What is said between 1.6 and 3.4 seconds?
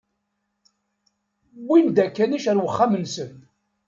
Wwin-d akanic ar wexxam-nsen.